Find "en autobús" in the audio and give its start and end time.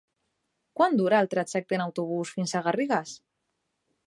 1.79-2.35